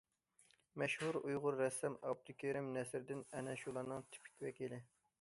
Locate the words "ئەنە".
3.31-3.57